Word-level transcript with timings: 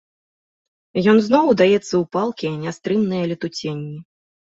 Ён 1.13 1.17
зноў 1.27 1.53
удаецца 1.53 1.79
ў 1.81 2.01
палкія 2.19 2.53
нястрымныя 2.65 3.23
летуценні. 3.37 3.97